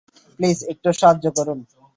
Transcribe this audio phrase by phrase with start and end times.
[0.39, 1.59] Please একটু সাহায্য করুন।